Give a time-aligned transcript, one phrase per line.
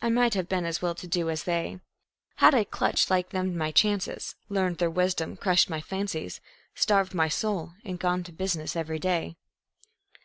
[0.00, 1.80] I might have been as well to do as they
[2.36, 6.40] Had I clutched like them my chances, learned their wisdom, crushed my fancies,
[6.76, 9.34] Starved my soul and gone to business every day.